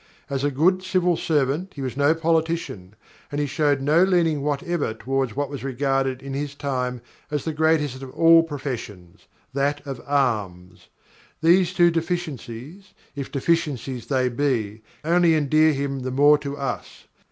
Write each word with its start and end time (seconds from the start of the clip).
As 0.31 0.43
a 0.43 0.49
good 0.49 0.81
Civil 0.81 1.15
Servant 1.15 1.73
he 1.75 1.81
was 1.83 1.95
no 1.95 2.15
politician, 2.15 2.95
and 3.31 3.39
he 3.39 3.45
showed 3.45 3.81
no 3.81 4.01
leaning 4.03 4.41
whatever 4.41 4.95
toward 4.95 5.33
what 5.33 5.47
was 5.47 5.63
regarded 5.63 6.23
in 6.23 6.33
his 6.33 6.55
time 6.55 7.01
as 7.29 7.45
the 7.45 7.53
greatest 7.53 8.01
of 8.01 8.09
all 8.15 8.41
professions 8.41 9.27
that 9.53 9.85
of 9.85 10.01
arms. 10.07 10.87
These 11.43 11.75
two 11.75 11.91
deficiencies, 11.91 12.95
if 13.15 13.31
deficiencies 13.31 14.07
they 14.07 14.27
be, 14.27 14.81
only 15.03 15.35
endear 15.35 15.71
him 15.71 15.99
the 15.99 16.09
more 16.09 16.39
to 16.39 16.57
us. 16.57 17.03